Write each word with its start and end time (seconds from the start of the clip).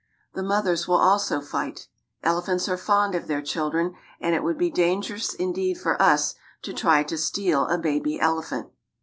The 0.33 0.41
mothers 0.41 0.87
will 0.87 0.97
also 0.97 1.41
fight. 1.41 1.87
Elephants 2.23 2.67
are 2.67 2.75
fond 2.75 3.13
of 3.13 3.27
their 3.27 3.39
children, 3.43 3.93
and 4.19 4.33
it 4.33 4.43
would 4.43 4.57
be 4.57 4.71
dangerous 4.71 5.35
indeed 5.35 5.77
for 5.79 6.01
us 6.01 6.33
to 6.63 6.73
try 6.73 7.03
to 7.03 7.19
steal 7.19 7.67
a 7.67 7.77
baby 7.77 8.19
elephant. 8.19 8.71